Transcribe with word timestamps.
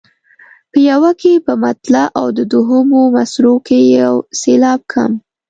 په 0.71 0.77
یوه 0.89 1.11
کې 1.21 1.33
په 1.45 1.53
مطلع 1.63 2.05
او 2.19 2.25
دوهمو 2.53 3.01
مصرعو 3.15 3.55
کې 3.67 3.79
یو 4.01 4.15
سېلاب 4.41 4.79
کم. 4.93 5.11